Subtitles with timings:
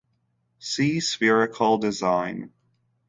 [0.57, 2.53] See spherical design.